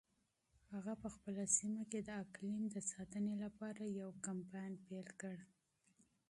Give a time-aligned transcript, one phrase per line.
[0.73, 5.35] هغه په خپله سیمه کې د اقلیم د ساتنې لپاره یو کمپاین پیل کړ.